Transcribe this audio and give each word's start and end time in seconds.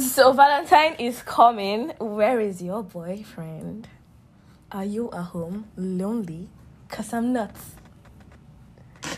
So 0.00 0.32
Valentine 0.32 0.96
is 0.98 1.22
coming. 1.22 1.90
Where 2.00 2.40
is 2.40 2.60
your 2.60 2.82
boyfriend? 2.82 3.86
Are 4.72 4.84
you 4.84 5.08
at 5.12 5.22
home 5.26 5.68
lonely? 5.76 6.48
Cause 6.88 7.12
I'm 7.12 7.32
not. 7.32 7.54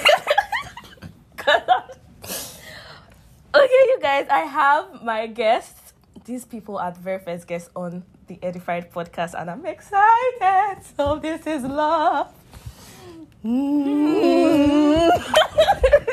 you 3.54 4.00
guys, 4.02 4.28
I 4.30 4.48
have 4.48 5.04
my 5.04 5.28
guests. 5.28 5.92
These 6.24 6.46
people 6.46 6.78
are 6.78 6.92
the 6.92 7.02
very 7.02 7.20
first 7.20 7.46
guests 7.46 7.70
on 7.76 8.06
the 8.28 8.40
Edified 8.42 8.90
podcast, 8.94 9.34
and 9.38 9.50
I'm 9.50 9.66
excited. 9.66 10.86
So 10.96 11.20
this 11.20 11.46
is 11.46 11.64
love. 11.64 12.34
Mm. 13.44 15.12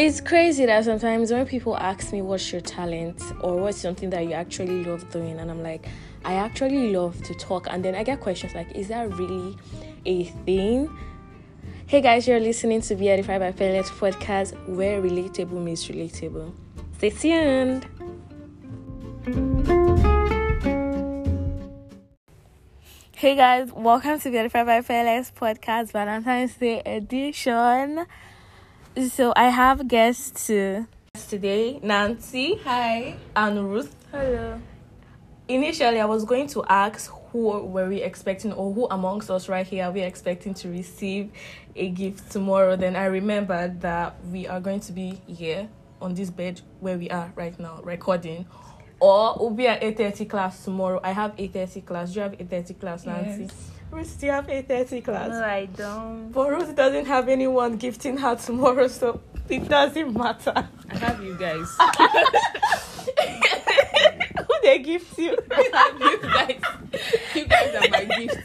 It's 0.00 0.20
crazy 0.20 0.64
that 0.64 0.84
sometimes 0.84 1.32
when 1.32 1.44
people 1.44 1.76
ask 1.76 2.12
me 2.12 2.22
what's 2.22 2.52
your 2.52 2.60
talent 2.60 3.20
or 3.40 3.56
what's 3.56 3.78
something 3.78 4.10
that 4.10 4.26
you 4.26 4.32
actually 4.32 4.84
love 4.84 5.10
doing, 5.10 5.40
and 5.40 5.50
I'm 5.50 5.60
like, 5.60 5.88
I 6.24 6.34
actually 6.34 6.92
love 6.92 7.20
to 7.24 7.34
talk, 7.34 7.66
and 7.68 7.84
then 7.84 7.96
I 7.96 8.04
get 8.04 8.20
questions 8.20 8.54
like, 8.54 8.70
is 8.76 8.86
that 8.86 9.12
really 9.16 9.56
a 10.06 10.26
thing? 10.46 10.88
Hey 11.88 12.00
guys, 12.00 12.28
you're 12.28 12.38
listening 12.38 12.80
to 12.82 12.94
Be 12.94 13.08
Edified 13.08 13.40
by 13.40 13.50
Fearless 13.50 13.90
podcast 13.90 14.54
where 14.68 15.02
relatable 15.02 15.60
means 15.60 15.88
relatable. 15.88 16.54
Stay 16.98 17.10
tuned. 17.10 17.84
Hey 23.16 23.34
guys, 23.34 23.72
welcome 23.72 24.20
to 24.20 24.30
Be 24.30 24.38
Edified 24.38 24.64
by 24.64 24.80
Fearless 24.80 25.32
podcast 25.32 25.90
Valentine's 25.90 26.54
Day 26.54 26.82
edition. 26.86 28.06
So 28.96 29.32
I 29.36 29.48
have 29.48 29.86
guests 29.86 30.46
today, 30.46 31.78
Nancy. 31.82 32.56
Hi. 32.64 33.16
And 33.36 33.70
Ruth. 33.70 33.94
Hello. 34.10 34.60
Initially, 35.46 36.00
I 36.00 36.04
was 36.04 36.24
going 36.24 36.46
to 36.48 36.64
ask 36.64 37.12
who 37.30 37.60
were 37.60 37.88
we 37.88 38.02
expecting, 38.02 38.52
or 38.52 38.72
who 38.72 38.86
amongst 38.90 39.30
us 39.30 39.48
right 39.48 39.66
here 39.66 39.84
are 39.84 39.92
we 39.92 40.00
expecting 40.00 40.52
to 40.54 40.68
receive 40.68 41.30
a 41.76 41.90
gift 41.90 42.30
tomorrow. 42.32 42.76
Then 42.76 42.96
I 42.96 43.04
remembered 43.04 43.80
that 43.82 44.16
we 44.26 44.48
are 44.48 44.60
going 44.60 44.80
to 44.80 44.92
be 44.92 45.20
here 45.26 45.68
on 46.00 46.14
this 46.14 46.30
bed 46.30 46.60
where 46.80 46.98
we 46.98 47.08
are 47.10 47.32
right 47.36 47.58
now, 47.60 47.80
recording. 47.82 48.46
Or 49.00 49.36
we'll 49.38 49.50
be 49.50 49.68
at 49.68 49.80
8.30 49.80 50.28
class 50.28 50.64
tomorrow. 50.64 51.00
I 51.04 51.12
have 51.12 51.36
8.30 51.36 51.86
class. 51.86 52.12
Do 52.12 52.16
you 52.16 52.22
have 52.22 52.32
8.30 52.32 52.80
class, 52.80 53.06
Nancy? 53.06 53.42
Yes. 53.44 53.70
Ruth, 53.90 54.20
do 54.20 54.26
you 54.26 54.32
have 54.32 54.46
8.30 54.46 55.04
class? 55.04 55.30
No, 55.30 55.42
I 55.42 55.66
don't. 55.66 56.30
But 56.30 56.50
Ruth 56.50 56.76
doesn't 56.76 57.06
have 57.06 57.28
anyone 57.28 57.76
gifting 57.76 58.18
her 58.18 58.36
tomorrow, 58.36 58.86
so 58.88 59.20
it 59.48 59.66
doesn't 59.68 60.12
matter. 60.14 60.68
I 60.90 60.96
have 60.98 61.22
you 61.22 61.36
guys. 61.38 61.74
Who 64.46 64.54
they 64.62 64.78
gift 64.80 65.18
you? 65.18 65.36
I 65.50 65.70
have 65.72 66.00
you 66.00 66.20
guys. 66.20 66.60
You 67.34 67.46
guys 67.46 67.74
are 67.74 67.88
my 67.88 68.04
gifts. 68.04 68.36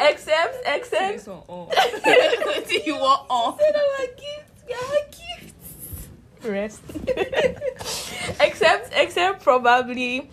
except, 0.00 0.56
except. 0.66 1.16
This 1.16 1.26
one 1.28 1.42
on. 1.46 1.66
What 1.68 2.68
do 2.68 2.80
you 2.84 2.96
want 2.96 3.26
on? 3.30 3.58
my 3.58 4.06
gifts. 4.16 4.64
We 4.66 4.74
are 4.74 5.06
gifts. 5.10 5.52
Rest. 6.44 6.82
except, 8.40 8.92
except 8.94 9.44
probably 9.44 10.28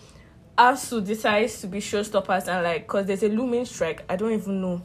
Asu 0.58 1.04
decides 1.04 1.60
to 1.60 1.66
be 1.66 1.78
showstoppers 1.78 2.48
and 2.48 2.64
like, 2.64 2.86
cause 2.86 3.06
there's 3.06 3.22
a 3.22 3.28
looming 3.28 3.64
strike. 3.64 4.04
I 4.08 4.16
don't 4.16 4.32
even 4.32 4.60
know. 4.60 4.82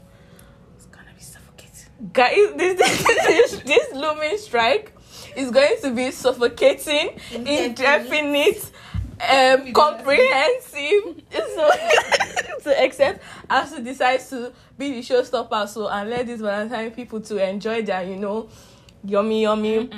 It's 0.75 0.85
gonna 0.85 1.13
be 1.15 1.21
suffocating. 1.21 2.09
Guys, 2.13 2.35
this 2.55 2.77
this, 2.77 3.03
this, 3.27 3.59
this 3.65 3.93
looming 3.93 4.37
strike 4.37 4.93
is 5.35 5.51
going 5.51 5.75
to 5.81 5.91
be 5.91 6.11
suffocating, 6.11 7.19
indefinite, 7.33 8.71
um, 9.29 9.73
comprehensive. 9.73 11.23
so, 11.31 11.71
so 12.61 12.73
except 12.77 13.23
Asu 13.49 13.83
decides 13.83 14.29
to 14.29 14.53
be 14.77 14.93
the 14.93 14.99
showstopper, 14.99 15.67
so 15.67 15.87
and 15.89 16.09
let 16.09 16.27
these 16.27 16.41
Valentine 16.41 16.91
people 16.91 17.19
to 17.21 17.37
enjoy 17.49 17.81
their, 17.81 18.03
you 18.03 18.15
know, 18.15 18.49
yummy 19.03 19.41
yummy. 19.43 19.89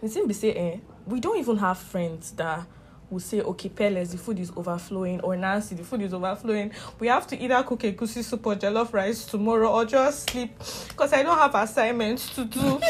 The 0.00 0.08
thing 0.08 0.26
be 0.26 0.34
say, 0.34 0.52
eh, 0.52 0.76
we 1.06 1.20
don't 1.20 1.38
even 1.38 1.56
have 1.58 1.78
friends 1.78 2.32
that 2.32 2.66
will 3.14 3.20
say, 3.20 3.40
okay, 3.40 3.68
Peles, 3.68 4.12
the 4.12 4.18
food 4.18 4.38
is 4.38 4.52
overflowing, 4.56 5.20
or 5.20 5.36
Nancy, 5.36 5.74
the 5.74 5.84
food 5.84 6.02
is 6.02 6.12
overflowing. 6.12 6.72
We 6.98 7.06
have 7.08 7.26
to 7.28 7.42
either 7.42 7.62
cook 7.62 7.80
egusi 7.80 8.22
soup 8.22 8.46
or 8.46 8.56
jollof 8.56 8.92
rice 8.92 9.24
tomorrow, 9.24 9.70
or 9.70 9.84
just 9.84 10.28
sleep, 10.28 10.58
because 10.88 11.12
I 11.12 11.22
don't 11.22 11.38
have 11.38 11.54
assignments 11.54 12.34
to 12.34 12.44
do. 12.44 12.60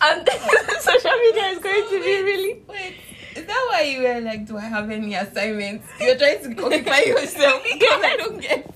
and 0.00 0.28
social 0.80 1.10
media 1.10 1.44
is 1.48 1.58
going 1.58 1.84
to 1.84 2.00
be 2.02 2.22
really. 2.22 2.62
Wait. 2.68 2.96
Is 3.34 3.46
that 3.46 3.66
why 3.70 3.82
you 3.82 4.02
were 4.02 4.20
like, 4.20 4.46
do 4.46 4.56
I 4.56 4.62
have 4.62 4.88
any 4.90 5.14
assignments? 5.14 5.88
You're 6.00 6.16
trying 6.16 6.54
to 6.54 6.64
occupy 6.64 6.98
yourself 7.06 7.64
because 7.64 8.02
I 8.04 8.16
don't 8.16 8.40
get. 8.40 8.72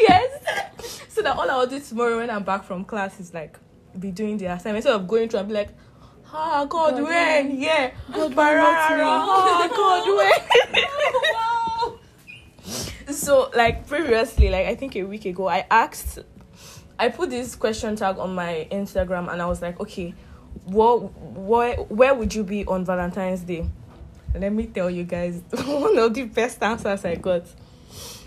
Yes. 0.00 1.06
So 1.08 1.22
that 1.22 1.36
all 1.36 1.48
I'll 1.48 1.66
do 1.66 1.78
tomorrow 1.78 2.18
when 2.18 2.28
I'm 2.28 2.42
back 2.42 2.64
from 2.64 2.84
class 2.84 3.20
is 3.20 3.32
like 3.32 3.56
be 3.98 4.10
doing 4.10 4.36
the 4.38 4.46
assignment 4.46 4.78
instead 4.78 4.94
of 4.94 5.06
going 5.06 5.28
through 5.28 5.40
and 5.40 5.48
be 5.48 5.54
like, 5.54 5.68
ah, 6.32 6.64
God, 6.64 6.94
God, 6.94 7.02
when? 7.02 7.48
when? 7.48 7.60
Yeah. 7.60 7.90
God, 8.12 8.34
Barara, 8.34 8.64
ah, 8.66 9.68
God, 9.68 10.16
when? 10.16 10.32
so 13.12 13.50
like 13.54 13.86
previously 13.86 14.48
like 14.48 14.66
i 14.66 14.74
think 14.74 14.96
a 14.96 15.02
week 15.02 15.24
ago 15.24 15.48
i 15.48 15.64
asked 15.70 16.18
i 16.98 17.08
put 17.08 17.30
this 17.30 17.54
question 17.54 17.94
tag 17.96 18.18
on 18.18 18.34
my 18.34 18.66
instagram 18.70 19.30
and 19.32 19.42
i 19.42 19.46
was 19.46 19.60
like 19.60 19.78
okay 19.80 20.14
what 20.64 20.98
where, 21.20 21.76
where 21.76 22.14
would 22.14 22.34
you 22.34 22.44
be 22.44 22.64
on 22.66 22.84
valentine's 22.84 23.40
day 23.40 23.66
let 24.34 24.52
me 24.52 24.66
tell 24.66 24.88
you 24.90 25.04
guys 25.04 25.42
one 25.64 25.98
of 25.98 26.14
the 26.14 26.24
best 26.24 26.62
answers 26.62 27.04
i 27.04 27.14
got 27.14 27.44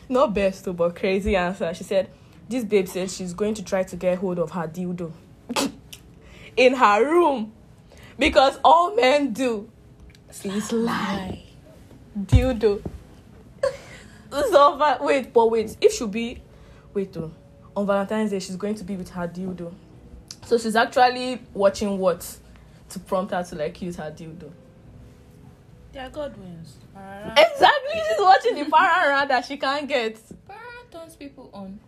not 0.07 0.33
best 0.33 0.73
but 0.75 0.95
crazy 0.95 1.35
answer 1.35 1.73
she 1.73 1.83
said 1.83 2.09
this 2.47 2.63
babe 2.63 2.87
said 2.87 3.09
she's 3.09 3.33
going 3.33 3.53
to 3.53 3.63
try 3.63 3.83
to 3.83 3.95
get 3.95 4.17
hold 4.17 4.37
of 4.37 4.51
her 4.51 4.67
dildo 4.67 5.11
in 6.57 6.75
her 6.75 7.03
room 7.03 7.51
because 8.17 8.59
all 8.63 8.95
men 8.95 9.33
do 9.33 9.69
is 10.29 10.71
lie. 10.71 11.43
Dildo. 12.17 12.81
So 14.31 14.77
va- 14.77 14.97
wait 15.01 15.31
but 15.33 15.49
wait 15.49 15.77
if 15.81 15.93
she 15.93 16.05
be 16.07 16.41
wait 16.93 17.13
though. 17.13 17.31
On 17.75 17.85
valentine's 17.85 18.31
day 18.31 18.39
she's 18.39 18.55
going 18.55 18.75
to 18.75 18.83
be 18.83 18.95
with 18.95 19.09
her 19.09 19.27
dildo. 19.27 19.73
So 20.45 20.57
she's 20.57 20.75
actually 20.75 21.41
watching 21.53 21.97
what 21.97 22.37
to 22.89 22.99
prompt 22.99 23.33
her 23.33 23.43
to 23.43 23.55
like 23.55 23.81
use 23.81 23.95
her 23.97 24.11
dildo. 24.15 24.51
They 25.91 25.99
are 25.99 26.09
Godwins. 26.09 26.75
exactly 26.95 27.93
she's 27.93 28.19
watching 28.19 28.55
the 28.55 28.65
parara 28.65 29.27
that 29.27 29.45
she 29.45 29.57
can't 29.57 29.87
get. 29.87 30.19
Para 30.47 30.59
turns 30.91 31.15
people 31.15 31.49
on. 31.53 31.79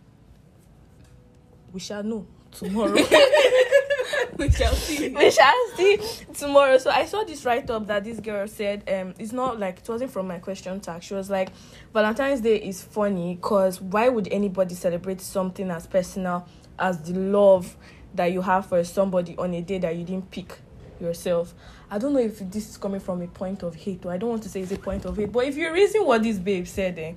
we 1.72 1.80
shall 1.80 2.02
know 2.02 2.26
tomorrow 2.50 2.94
We 4.36 4.50
shall 4.50 4.74
see. 4.74 5.08
we 5.08 5.30
shall 5.30 5.68
see 5.76 5.98
tomorrow. 6.34 6.78
So 6.78 6.90
I 6.90 7.04
saw 7.06 7.24
this 7.24 7.44
write 7.44 7.68
up 7.70 7.86
that 7.88 8.04
this 8.04 8.20
girl 8.20 8.46
said, 8.46 8.88
um, 8.88 9.14
it's 9.18 9.32
not 9.32 9.58
like 9.58 9.80
it 9.80 9.88
wasn't 9.88 10.12
from 10.12 10.28
my 10.28 10.38
question 10.38 10.80
tag. 10.80 11.02
She 11.02 11.14
was 11.14 11.28
like, 11.28 11.50
Valentine's 11.92 12.40
Day 12.40 12.56
is 12.56 12.82
funny 12.82 13.34
because 13.34 13.80
why 13.80 14.08
would 14.08 14.28
anybody 14.30 14.74
celebrate 14.74 15.20
something 15.20 15.70
as 15.70 15.86
personal 15.86 16.46
as 16.78 17.00
the 17.02 17.18
love 17.18 17.76
that 18.14 18.32
you 18.32 18.40
have 18.42 18.66
for 18.66 18.82
somebody 18.84 19.36
on 19.36 19.54
a 19.54 19.60
day 19.60 19.78
that 19.78 19.96
you 19.96 20.04
didn't 20.04 20.30
pick 20.30 20.58
yourself? 21.00 21.54
I 21.90 21.98
don't 21.98 22.12
know 22.12 22.20
if 22.20 22.38
this 22.50 22.68
is 22.68 22.76
coming 22.76 23.00
from 23.00 23.22
a 23.22 23.26
point 23.26 23.62
of 23.62 23.74
hate, 23.74 24.04
or 24.04 24.12
I 24.12 24.18
don't 24.18 24.30
want 24.30 24.42
to 24.44 24.48
say 24.48 24.60
it's 24.60 24.72
a 24.72 24.78
point 24.78 25.04
of 25.04 25.16
hate, 25.16 25.32
but 25.32 25.46
if 25.46 25.56
you 25.56 25.72
reason 25.72 26.04
what 26.04 26.22
this 26.22 26.38
babe 26.38 26.66
said, 26.66 26.98
eh, 26.98 27.14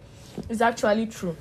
it's 0.50 0.62
actually 0.62 1.08
true. 1.08 1.36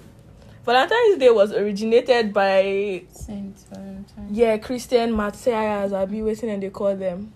Valentine's 0.65 1.19
Day 1.19 1.31
was 1.31 1.53
originated 1.53 2.33
by 2.33 3.03
Saint 3.13 3.59
Valentine. 3.71 4.29
yeah, 4.31 4.59
Christian 4.59 5.17
Matthias, 5.17 5.93
I'll 5.93 6.07
be 6.07 6.23
waiting 6.23 6.51
and 6.51 6.63
they 6.63 6.71
call 6.71 6.95
them 6.95 7.33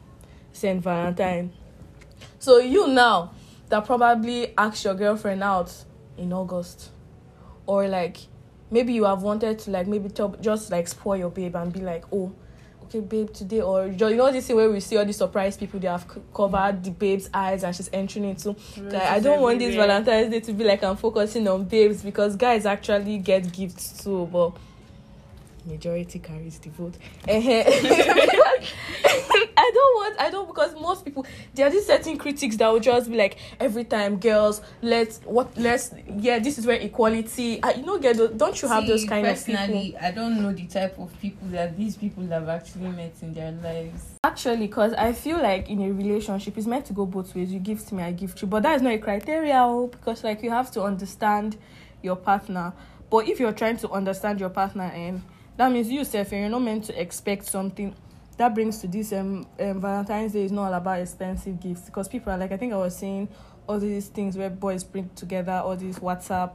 Saint 0.52 0.82
Valentine. 0.82 1.52
So 2.38 2.58
you 2.58 2.88
now 2.88 3.32
that 3.70 3.86
probably 3.86 4.52
asked 4.58 4.84
your 4.84 4.94
girlfriend 4.94 5.42
out 5.42 5.72
in 6.18 6.32
August, 6.32 6.90
or 7.66 7.88
like 7.88 8.18
maybe 8.70 8.92
you 8.92 9.04
have 9.04 9.22
wanted 9.22 9.58
to 9.60 9.70
like 9.70 9.86
maybe 9.86 10.10
tell, 10.10 10.28
just 10.40 10.70
like 10.70 10.86
spoil 10.86 11.16
your 11.16 11.30
babe 11.30 11.56
and 11.56 11.72
be 11.72 11.80
like, 11.80 12.04
oh, 12.12 12.32
okay, 12.84 13.00
babe, 13.00 13.32
today 13.32 13.60
or 13.60 13.86
you 13.86 14.16
know 14.16 14.30
this 14.32 14.46
thing 14.46 14.56
where 14.56 14.70
we 14.70 14.80
see 14.80 14.96
all 14.96 15.04
these 15.04 15.16
surprise 15.16 15.56
people 15.56 15.78
they 15.80 15.88
have 15.88 16.02
c- 16.12 16.20
covered 16.34 16.82
the 16.82 16.90
babe's 16.90 17.28
eyes 17.34 17.64
and 17.64 17.74
she's 17.74 17.90
entering 17.92 18.24
into. 18.26 18.50
Like, 18.78 19.02
I 19.02 19.20
don't 19.20 19.40
want 19.40 19.58
this. 19.58 19.74
Valentine's 19.74 20.30
Day 20.30 20.40
to 20.40 20.52
be 20.52 20.64
like 20.64 20.82
I'm 20.84 20.96
focusing 20.96 21.46
on 21.48 21.64
babes 21.64 22.02
because 22.02 22.36
guys 22.36 22.66
actually 22.66 23.18
get 23.18 23.52
gifts 23.52 24.02
too, 24.04 24.28
but 24.32 24.52
majority 25.66 26.18
carries 26.18 26.58
the 26.58 26.70
vote. 26.70 26.94
I 29.56 29.70
don't 29.72 29.94
want 29.94 30.20
I 30.20 30.30
don't 30.30 30.46
because 30.46 30.74
most 30.74 31.04
people 31.04 31.14
people 31.14 31.30
there 31.54 31.66
are 31.66 31.70
these 31.70 31.86
certain 31.86 32.18
critics 32.18 32.56
that 32.56 32.68
will 32.68 32.80
just 32.80 33.10
be 33.10 33.16
like 33.16 33.36
every 33.60 33.84
time 33.84 34.18
girls 34.18 34.60
let's 34.82 35.20
what 35.24 35.56
let's 35.56 35.94
yeah 36.16 36.38
this 36.38 36.58
is 36.58 36.66
where 36.66 36.76
equality 36.76 37.62
I, 37.62 37.74
you 37.74 37.84
know 37.84 37.98
get 37.98 38.16
those, 38.16 38.30
don't 38.30 38.60
you 38.60 38.68
have 38.68 38.86
those 38.86 39.02
See, 39.02 39.08
kind 39.08 39.26
of 39.26 39.44
people 39.44 39.60
personally, 39.60 39.96
I 39.96 40.10
don't 40.10 40.42
know 40.42 40.52
the 40.52 40.66
type 40.66 40.98
of 40.98 41.18
people 41.20 41.48
that 41.48 41.76
these 41.76 41.96
people 41.96 42.26
have 42.26 42.48
actually 42.48 42.88
met 42.88 43.14
in 43.22 43.34
their 43.34 43.52
lives. 43.52 44.18
Actually, 44.24 44.66
because 44.66 44.92
I 44.94 45.12
feel 45.12 45.40
like 45.40 45.68
in 45.68 45.80
a 45.82 45.92
relationship, 45.92 46.56
it's 46.56 46.66
meant 46.66 46.86
to 46.86 46.92
go 46.92 47.06
both 47.06 47.34
ways. 47.34 47.52
You 47.52 47.60
give 47.60 47.84
to 47.86 47.94
me, 47.94 48.02
I 48.02 48.12
give 48.12 48.34
to 48.36 48.42
you. 48.42 48.48
But 48.48 48.62
that 48.62 48.76
is 48.76 48.82
not 48.82 48.94
a 48.94 48.98
criteria, 48.98 49.56
oh, 49.58 49.88
because 49.88 50.24
like 50.24 50.42
you 50.42 50.50
have 50.50 50.70
to 50.72 50.82
understand 50.82 51.56
your 52.02 52.16
partner. 52.16 52.72
But 53.10 53.28
if 53.28 53.38
you're 53.38 53.52
trying 53.52 53.76
to 53.78 53.90
understand 53.90 54.40
your 54.40 54.48
partner, 54.48 54.84
and 54.84 55.22
that 55.56 55.70
means 55.70 55.88
you 55.90 56.00
and 56.00 56.32
you're 56.32 56.48
not 56.48 56.62
meant 56.62 56.84
to 56.84 57.00
expect 57.00 57.46
something. 57.46 57.94
That 58.36 58.54
brings 58.54 58.78
to 58.80 58.88
this 58.88 59.12
um, 59.12 59.46
um 59.60 59.80
Valentine's 59.80 60.32
Day 60.32 60.44
is 60.44 60.52
not 60.52 60.66
all 60.66 60.74
about 60.74 61.00
expensive 61.00 61.60
gifts 61.60 61.82
because 61.82 62.08
people 62.08 62.32
are 62.32 62.38
like 62.38 62.50
I 62.50 62.56
think 62.56 62.72
I 62.72 62.76
was 62.76 62.96
saying 62.96 63.28
all 63.68 63.78
these 63.78 64.08
things 64.08 64.36
where 64.36 64.50
boys 64.50 64.82
bring 64.82 65.08
together 65.14 65.52
all 65.52 65.76
these 65.76 65.98
WhatsApp 66.00 66.52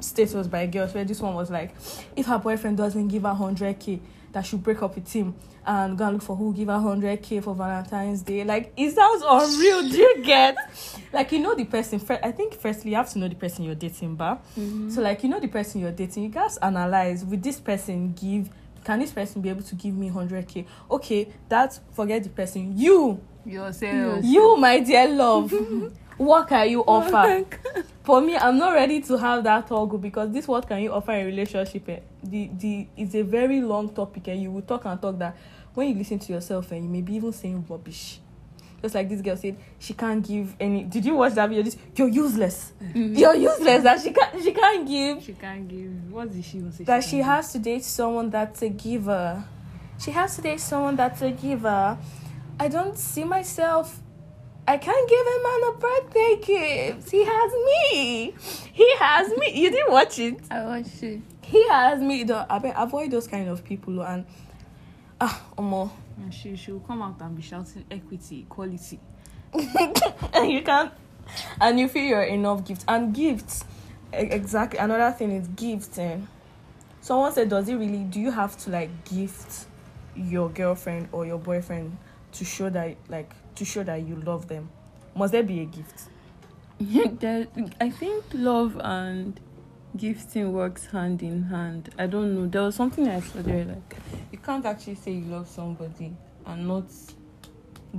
status 0.00 0.46
by 0.46 0.66
girls 0.66 0.94
where 0.94 1.04
this 1.04 1.20
one 1.20 1.34
was 1.34 1.50
like 1.50 1.74
if 2.16 2.26
her 2.26 2.38
boyfriend 2.38 2.76
doesn't 2.76 3.08
give 3.08 3.24
her 3.24 3.30
100k 3.30 4.00
that 4.32 4.46
should 4.46 4.62
break 4.62 4.82
up 4.82 4.94
with 4.94 5.12
him 5.12 5.34
and 5.66 5.98
go 5.98 6.04
and 6.04 6.14
look 6.14 6.22
for 6.22 6.36
who 6.36 6.54
give 6.54 6.68
her 6.68 6.74
100k 6.74 7.42
for 7.42 7.54
valentine's 7.54 8.22
day. 8.22 8.44
Like 8.44 8.72
it 8.76 8.92
sounds 8.92 9.22
unreal. 9.26 9.82
Do 9.88 9.96
you 9.96 10.22
get? 10.24 10.56
Like 11.12 11.32
you 11.32 11.40
know 11.40 11.54
the 11.54 11.64
person 11.64 12.00
i 12.22 12.30
think 12.30 12.54
firstly 12.54 12.92
you 12.92 12.96
have 12.96 13.10
to 13.10 13.18
know 13.18 13.28
the 13.28 13.34
person 13.34 13.64
you're 13.64 13.74
dating 13.74 14.14
but 14.14 14.40
so 14.88 15.00
like 15.00 15.22
you 15.22 15.28
know 15.28 15.40
the 15.40 15.48
person 15.48 15.80
you're 15.80 15.90
dating 15.90 16.22
you 16.22 16.28
guys 16.28 16.56
analyze 16.58 17.24
with 17.24 17.42
this 17.42 17.58
person 17.58 18.12
give 18.12 18.48
can 18.84 19.00
this 19.00 19.10
person 19.12 19.42
be 19.42 19.48
able 19.48 19.62
to 19.62 19.74
give 19.74 19.94
me 19.94 20.10
100k 20.10 20.66
okay 20.90 21.28
that's 21.48 21.80
forget 21.92 22.22
the 22.22 22.30
person. 22.30 22.76
You! 22.76 23.20
Yourself. 23.44 24.24
you 24.24 24.56
my 24.56 24.80
dear 24.80 25.08
love. 25.08 25.52
What 26.20 26.48
can 26.48 26.68
you 26.68 26.82
offer 26.82 27.46
for 28.10 28.20
me 28.20 28.36
i'm 28.36 28.58
not 28.58 28.72
ready 28.72 29.00
to 29.00 29.16
have 29.16 29.44
that 29.44 29.68
toggle 29.68 29.96
because 29.96 30.32
this 30.32 30.48
what 30.48 30.66
can 30.66 30.82
you 30.82 30.92
offer 30.92 31.12
in 31.12 31.26
relationship 31.26 31.88
eh, 31.88 32.00
the 32.24 32.50
the 32.58 32.84
is 32.96 33.14
a 33.14 33.22
very 33.22 33.60
long 33.60 33.88
topic 33.90 34.26
and 34.26 34.42
you 34.42 34.50
will 34.50 34.62
talk 34.62 34.84
and 34.84 35.00
talk 35.00 35.16
that 35.16 35.36
when 35.74 35.88
you 35.88 35.94
listen 35.94 36.18
to 36.18 36.32
yourself 36.32 36.72
and 36.72 36.82
you 36.82 36.90
may 36.90 37.02
be 37.02 37.14
even 37.14 37.32
saying 37.32 37.64
rubbish 37.68 38.18
just 38.82 38.96
like 38.96 39.08
this 39.08 39.20
girl 39.20 39.36
said 39.36 39.56
she 39.78 39.94
can't 39.94 40.26
give 40.26 40.56
any 40.58 40.82
did 40.82 41.04
you 41.04 41.14
watch 41.14 41.34
that 41.34 41.48
video 41.48 41.62
this 41.62 41.76
you're 41.94 42.08
useless 42.08 42.72
you're 42.96 43.36
useless 43.36 43.84
that 43.84 44.00
she 44.00 44.10
can't 44.10 44.42
she 44.42 44.52
can't 44.52 44.88
give 44.88 45.22
She 45.22 45.32
can't 45.34 45.68
give. 45.68 46.12
What 46.12 46.32
did 46.32 46.44
she 46.44 46.58
even 46.58 46.72
say? 46.72 46.82
that 46.82 47.04
she 47.04 47.18
can't 47.18 47.26
has 47.26 47.52
to 47.52 47.60
date 47.60 47.84
someone 47.84 48.28
that's 48.30 48.60
a 48.62 48.70
giver. 48.70 49.44
She 50.00 50.10
has 50.10 50.34
to 50.34 50.42
date 50.42 50.58
someone 50.58 50.96
that's 50.96 51.22
a 51.22 51.30
giver. 51.30 51.96
I 52.58 52.66
don't 52.66 52.98
see 52.98 53.22
myself. 53.22 54.00
I 54.70 54.76
can't 54.78 55.08
give 55.08 55.26
a 55.26 55.42
man 55.42 55.62
a 55.66 55.72
birthday 55.78 56.36
gift. 56.36 57.10
He 57.10 57.24
has 57.24 57.52
me. 57.52 58.34
He 58.72 58.94
has 58.98 59.36
me. 59.36 59.50
You 59.52 59.68
didn't 59.68 59.90
watch 59.90 60.20
it. 60.20 60.38
I 60.48 60.64
watched 60.64 61.02
it. 61.02 61.20
He 61.42 61.68
has 61.68 62.00
me. 62.00 62.22
Don't, 62.22 62.46
I 62.48 62.60
mean, 62.60 62.72
avoid 62.76 63.10
those 63.10 63.26
kind 63.26 63.48
of 63.48 63.64
people 63.64 64.00
and 64.00 64.24
ah, 65.20 65.42
omo. 65.58 65.88
give? 65.88 66.22
And 66.22 66.32
she 66.32 66.54
she 66.54 66.70
will 66.70 66.78
come 66.78 67.02
out 67.02 67.20
and 67.20 67.34
be 67.34 67.42
shouting 67.42 67.84
equity, 67.90 68.46
equality. 68.48 69.00
and 70.34 70.52
you 70.52 70.62
can't 70.62 70.92
and 71.60 71.80
you 71.80 71.88
feel 71.88 72.04
you're 72.04 72.22
enough 72.22 72.64
gifts 72.64 72.84
and 72.86 73.12
gifts 73.12 73.64
exactly 74.12 74.78
another 74.78 75.10
thing 75.10 75.32
is 75.32 75.48
gifting 75.48 76.28
someone 77.00 77.32
said 77.32 77.48
does 77.48 77.68
it 77.68 77.74
really 77.74 78.04
do 78.04 78.20
you 78.20 78.30
have 78.30 78.56
to 78.56 78.70
like 78.70 78.88
gift 79.06 79.66
your 80.14 80.48
girlfriend 80.48 81.08
or 81.10 81.26
your 81.26 81.38
boyfriend 81.38 81.96
to 82.32 82.44
show 82.44 82.70
that 82.70 82.96
like 83.08 83.30
to 83.54 83.64
show 83.64 83.82
that 83.82 84.02
you 84.06 84.16
love 84.16 84.48
them 84.48 84.68
must 85.14 85.32
there 85.32 85.42
be 85.42 85.60
a 85.60 85.64
gift 85.64 86.04
There- 87.20 87.46
I 87.80 87.90
think 87.90 88.24
love 88.32 88.80
and 88.82 89.38
gifting 89.96 90.52
works 90.52 90.86
hand 90.86 91.20
in 91.22 91.42
hand. 91.42 91.90
I 91.98 92.06
don't 92.06 92.34
know. 92.34 92.46
There 92.46 92.62
was 92.62 92.76
something 92.76 93.08
I 93.08 93.20
saw 93.20 93.42
there 93.42 93.64
like 93.64 93.96
you 94.32 94.38
can't 94.38 94.64
actually 94.64 94.94
say 94.94 95.12
you 95.12 95.24
love 95.26 95.48
somebody 95.48 96.12
and 96.46 96.68
not 96.68 96.84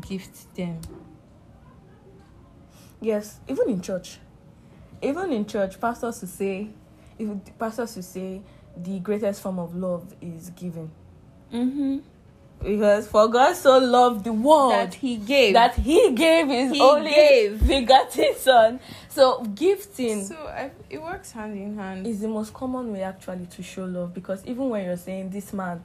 gift 0.08 0.56
them. 0.56 0.80
yes 3.02 3.40
even 3.48 3.70
in 3.70 3.82
church 3.82 4.18
even 5.02 5.32
in 5.32 5.46
church 5.46 5.80
pastors 5.82 6.22
will 6.22 6.28
say 6.30 6.70
if 7.20 7.30
pastors 7.60 7.96
will 7.96 8.04
say 8.04 8.42
the 8.78 9.00
greatest 9.00 9.42
form 9.42 9.60
of 9.60 9.76
love 9.76 10.14
is 10.22 10.50
giving 10.52 10.90
Mm-hmm. 11.52 11.98
Because 12.64 13.08
for 13.08 13.28
god 13.28 13.54
so 13.56 13.78
loved 13.80 14.24
the 14.24 14.34
world 14.34 14.72
That 14.74 14.94
he 14.94 15.18
gave. 15.18 15.54
that 15.54 15.76
he 15.76 16.12
gave 16.14 16.48
his 16.48 16.72
He 16.72 16.82
only 16.82 17.10
gave. 17.12 17.68
begotten 17.68 18.36
son. 18.38 18.80
So 19.10 19.44
gifting 19.56 20.24
so 20.26 20.36
I, 20.36 20.72
it 20.90 21.02
works 21.02 21.32
hand 21.32 21.58
in 21.58 21.76
hand. 21.78 22.06
is 22.08 22.22
the 22.22 22.28
most 22.28 22.54
common 22.54 22.94
way 22.94 23.04
actually 23.04 23.46
to 23.48 23.64
show 23.64 23.86
love 23.86 24.14
because 24.14 24.46
even 24.46 24.70
when 24.70 24.86
you're 24.86 24.98
saying 24.98 25.30
this 25.32 25.52
man, 25.54 25.84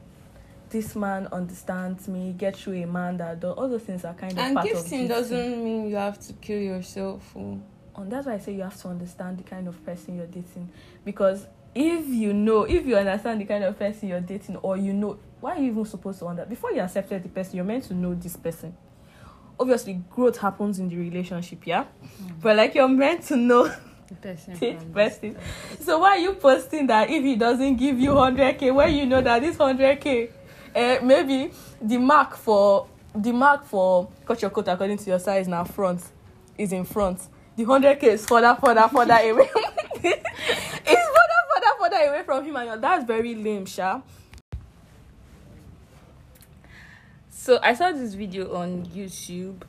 this 0.71 0.95
man 0.97 1.27
understands 1.33 2.09
me, 2.09 2.35
get 2.37 2.57
through 2.57 2.83
a 2.83 2.87
man 2.87 3.17
that 3.19 3.41
does 3.41 3.55
all 3.57 3.69
those 3.69 3.83
things 3.83 4.05
are 4.05 4.15
kind 4.15 4.33
of 4.33 4.39
and 4.39 4.55
part 4.57 4.67
of 4.67 4.73
gifting 4.73 5.07
gifting. 5.07 5.09
doesn't 5.09 5.65
mean 5.65 5.89
you 5.89 5.97
have 5.97 6.19
to 6.27 6.33
kill 6.35 6.59
yourself. 6.61 7.33
Oh. 7.37 7.61
oh. 7.97 8.03
And 8.03 8.13
that's 8.13 8.27
why 8.27 8.35
I 8.35 8.39
say 8.39 8.53
you 8.55 8.63
have 8.63 8.81
to 8.83 8.89
understand 8.89 9.39
the 9.39 9.43
kind 9.45 9.67
of 9.69 9.83
person 9.85 10.17
you're 10.17 10.27
dating 10.27 10.69
because 11.05 11.47
if 11.75 12.07
you 12.07 12.33
know, 12.33 12.63
if 12.65 12.87
you 12.87 12.97
understand 12.97 13.41
the 13.41 13.45
kind 13.45 13.63
of 13.65 13.79
person 13.79 14.09
you're 14.09 14.21
dating, 14.21 14.57
or 14.57 14.77
you 14.79 14.93
know, 14.95 15.19
why 15.47 15.55
are 15.55 15.61
you 15.61 15.71
even 15.71 15.85
supposed 15.85 16.19
to 16.19 16.27
understand? 16.27 16.51
Before 16.51 16.73
you 16.73 16.81
accepted 16.81 17.23
the 17.23 17.29
person, 17.29 17.55
you're 17.55 17.65
meant 17.65 17.85
to 17.85 17.95
know 17.95 18.15
this 18.15 18.37
person. 18.37 18.77
Obviously, 19.61 20.03
growth 20.11 20.39
happens 20.39 20.81
in 20.81 20.89
the 20.89 20.97
relationship, 20.97 21.65
yeah. 21.65 21.85
But 22.43 22.57
like 22.57 22.75
you're 22.75 22.89
meant 22.89 23.23
to 23.29 23.37
know 23.37 23.73
The 24.09 24.15
person. 24.17 24.55
this 24.61 24.83
person. 24.93 25.37
So 25.79 26.01
why 26.01 26.17
are 26.17 26.19
you 26.19 26.33
posting 26.33 26.89
that 26.89 27.11
if 27.11 27.23
he 27.23 27.37
doesn't 27.37 27.77
give 27.77 28.01
you 28.01 28.11
100k, 28.11 28.75
when 28.75 28.93
you 28.93 29.07
know 29.07 29.21
that 29.21 29.41
this 29.41 29.57
100k, 29.57 30.31
uh, 30.75 30.99
maybe 31.05 31.53
the 31.81 31.99
mark 31.99 32.37
for 32.37 32.89
the 33.15 33.31
mark 33.31 33.65
for 33.65 34.11
cut 34.27 34.43
your 34.43 34.51
coat 34.51 34.67
according 34.67 34.99
to 34.99 35.11
your 35.11 35.21
size 35.21 35.47
now 35.47 35.63
front 35.63 36.03
is 36.59 36.73
in 36.73 36.85
front. 36.85 37.21
The 37.55 37.65
100k 37.65 38.03
is 38.03 38.27
further, 38.27 38.59
further, 38.61 38.89
further 38.93 39.15
away. 39.15 39.49
it's 39.95 40.03
further, 40.03 41.41
further, 41.55 41.73
further 41.79 42.05
away 42.09 42.23
from 42.25 42.45
him, 42.45 42.57
and 42.57 42.83
that's 42.83 43.05
very 43.05 43.37
lame, 43.37 43.65
Sha. 43.65 44.01
So 47.47 47.61
I 47.63 47.75
saw 47.75 47.93
this 47.93 48.15
video 48.15 48.57
on 48.57 48.87
YouTube. 48.87 49.63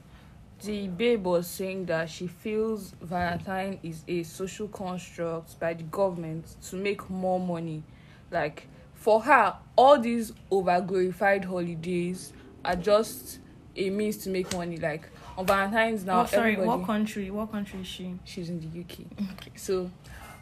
The 0.64 0.88
babe 0.88 1.26
was 1.26 1.46
saying 1.46 1.86
that 1.86 2.10
she 2.10 2.26
feels 2.26 2.96
Valentine 3.00 3.78
is 3.84 4.04
a 4.08 4.24
social 4.24 4.68
construct 4.68 5.60
by 5.60 5.76
the 5.76 5.84
government 5.84 6.56
to 6.70 6.76
make 6.76 7.08
more 7.08 7.40
money. 7.40 7.84
Like 8.32 8.68
for 8.96 9.22
her, 9.22 9.58
all 9.76 10.00
these 10.00 10.34
over 10.50 10.82
glorified 10.82 11.46
holidays 11.46 12.34
are 12.66 12.76
just 12.76 13.38
a 13.76 13.92
means 13.92 14.18
to 14.24 14.32
make 14.32 14.52
money. 14.54 14.78
Like 14.78 15.08
on 15.38 15.46
Valentine's 15.46 16.04
now, 16.04 16.22
oh, 16.22 16.30
everybody 16.32 16.84
country? 16.84 17.30
What 17.30 17.52
country 17.52 17.82
is 17.82 17.88
she? 17.88 18.16
she's 18.24 18.50
in 18.50 18.60
the 18.60 18.80
UK. 18.80 19.02
Okay. 19.34 19.52
So 19.56 19.92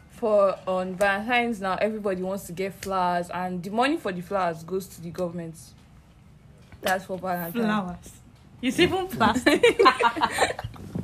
for 0.08 0.58
on 0.66 0.94
Valentine's 0.94 1.60
now, 1.60 1.76
everybody 1.82 2.22
wants 2.22 2.44
to 2.44 2.52
get 2.52 2.72
flowers, 2.72 3.28
and 3.28 3.62
the 3.62 3.68
money 3.68 3.98
for 3.98 4.10
the 4.10 4.22
flowers 4.22 4.64
goes 4.64 4.86
to 4.86 5.02
the 5.02 5.10
government. 5.10 5.58
That's 6.86 7.04
for 7.04 7.18
Valentine's. 7.18 7.52
Flowers. 7.64 8.12
It's 8.62 8.78
even 8.80 9.06
plastic. 9.08 9.62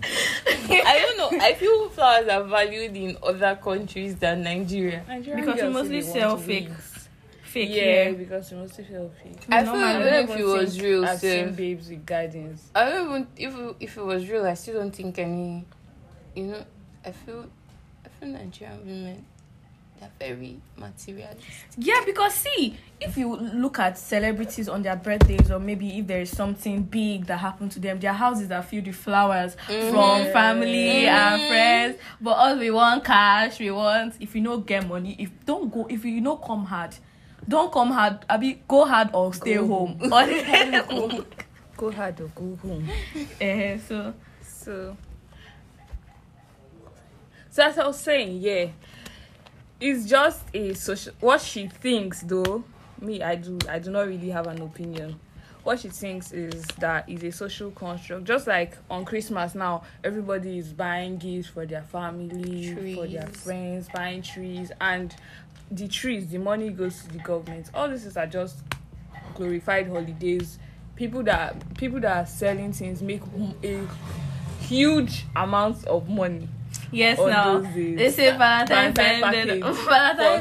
I 0.05 0.99
don't 1.01 1.17
know. 1.19 1.39
I 1.41 1.55
feel 1.55 1.89
flowers 1.91 2.29
are 2.29 2.45
valued 2.45 2.97
in 2.97 3.17
other 3.23 3.57
countries 3.62 4.17
than 4.17 4.43
Nigeria. 4.43 5.05
Nigerian 5.07 5.45
Because 5.45 5.62
we 5.62 5.69
mostly 5.69 6.03
sell 6.03 6.31
want 6.31 6.41
to 6.41 6.47
fake. 6.47 6.71
Fake 7.43 7.69
Yeah, 7.71 7.83
yeah. 7.85 8.11
because 8.12 8.51
we 8.51 8.57
mostly 8.59 8.87
sell 8.91 9.11
fake. 9.23 9.37
I 9.51 9.62
No, 9.62 9.73
feel 9.73 9.81
man, 9.81 9.85
I 9.85 9.89
I 9.91 9.93
don't 9.93 10.03
don't 10.03 10.29
know 10.29 10.35
if 10.35 10.41
it 10.41 10.45
was 10.65 10.81
real. 10.81 11.05
I've 11.05 11.19
seen 11.19 11.47
Sef. 11.49 11.57
babes 11.57 11.89
with 11.91 12.07
guidance. 12.07 12.71
I 12.75 12.85
don't 12.91 13.07
even 13.11 13.27
if 13.37 13.55
it- 13.59 13.77
if 13.81 13.97
it 13.99 14.03
was 14.05 14.29
real. 14.29 14.47
I 14.47 14.55
still 14.55 14.75
don't 14.81 14.95
think 14.95 15.19
any. 15.19 15.65
You 16.35 16.45
know, 16.45 16.65
I 17.05 17.12
feel 17.12 17.45
I 18.05 18.09
feel 18.09 18.29
Nigerian 18.31 18.79
women 18.87 19.27
they're 20.18 20.28
very 20.35 20.61
materialistic. 20.76 21.47
Yeah, 21.76 22.02
because 22.04 22.35
see, 22.35 22.76
if 23.00 23.16
you 23.16 23.37
look 23.37 23.78
at 23.78 23.97
celebrities 23.99 24.68
on 24.68 24.82
their 24.82 24.97
birthdays, 24.97 25.50
or 25.50 25.59
maybe 25.59 25.99
if 25.99 26.06
there 26.06 26.21
is 26.21 26.30
something 26.37 26.82
big 26.82 27.26
that 27.26 27.38
happened 27.38 27.71
to 27.73 27.80
them, 27.80 28.00
their 28.00 28.12
houses 28.12 28.50
are 28.50 28.62
filled 28.62 28.87
with 28.87 28.97
flowers 28.97 29.54
from 29.66 30.26
family 30.32 31.06
and 31.06 31.40
Mhm. 31.42 31.49
friends. 31.49 31.97
But 32.21 32.32
us, 32.32 32.59
we 32.59 32.71
want 32.71 33.04
cash. 33.04 33.59
We 33.61 33.71
want 33.71 34.14
if 34.21 34.35
you 34.35 34.40
know 34.40 34.59
get 34.59 34.87
money. 34.88 35.16
If 35.18 35.30
don't 35.47 35.73
go, 35.73 35.87
if 35.88 36.04
you 36.04 36.21
know 36.21 36.37
come 36.37 36.64
hard, 36.64 36.94
don't 37.49 37.73
come 37.73 37.90
hard. 37.90 38.25
I 38.28 38.37
be 38.38 38.61
go 38.66 38.85
hard 38.85 39.11
or 39.12 39.32
stay 39.35 39.54
Go 39.56 39.66
home. 39.68 39.99
home. 40.11 41.25
Go 41.76 41.90
hard 41.90 42.21
or 42.21 42.28
go 42.28 42.56
home. 42.62 42.88
Eh, 43.40 43.78
so 43.88 44.14
So, 44.42 44.97
so 47.50 47.62
as 47.64 47.78
I 47.78 47.87
was 47.87 47.99
saying, 47.99 48.40
yeah, 48.40 48.66
it's 49.83 50.09
just 50.09 50.43
a 50.55 50.75
social. 50.75 51.12
What 51.21 51.41
she 51.41 51.67
thinks, 51.69 52.21
though, 52.23 52.65
me, 53.01 53.23
I 53.23 53.35
do, 53.35 53.59
I 53.69 53.79
do 53.81 53.91
not 53.91 54.07
really 54.07 54.31
have 54.31 54.47
an 54.47 54.62
opinion. 54.62 55.19
what 55.65 55.79
she 55.81 55.89
thinks 55.89 56.33
is 56.33 56.65
that 56.79 57.09
is 57.09 57.23
a 57.23 57.31
social 57.31 57.71
construct. 57.71 58.25
Just 58.25 58.47
like 58.47 58.77
on 58.91 59.05
Christmas 59.05 59.55
now, 59.55 59.83
everybody 60.03 60.59
is 60.59 60.73
buying 60.73 61.19
gifts 61.19 61.49
for 61.49 61.67
their 61.67 61.83
family, 61.83 62.75
for 62.95 63.07
their 63.07 63.23
Trees. 63.25 63.37
friends, 63.43 63.89
buying 63.95 64.23
trees, 64.23 64.73
and 64.81 65.15
the 65.71 65.89
trees, 65.89 66.29
the 66.29 66.39
money 66.39 66.71
goes 66.71 67.03
to 67.03 67.09
the 67.12 67.19
government. 67.19 67.71
All 67.75 67.89
this 67.89 68.05
is 68.05 68.17
are 68.17 68.27
just 68.27 68.62
glorified 69.35 69.87
holidays. 69.89 70.59
People 70.97 71.23
that 71.25 71.77
people 71.77 72.01
that 72.01 72.17
are 72.17 72.27
selling 72.27 72.73
things 72.73 73.01
make 73.03 73.23
a 73.65 73.87
huge 74.61 75.27
amount 75.35 75.85
of 75.87 76.09
money. 76.09 76.49
Yes, 76.93 77.19
on 77.19 77.31
now 77.31 77.59
they 77.61 78.11
say 78.11 78.37
Valentine's 78.37 78.97
Valentine 78.97 79.23